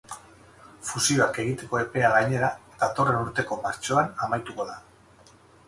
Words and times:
Fusioak 0.87 1.37
egiteko 1.43 1.79
epea 1.81 2.09
gainera, 2.17 2.49
datorren 2.81 3.21
urteko 3.27 3.61
martxoan 3.69 4.13
amaituko 4.29 4.69
da. 4.75 4.83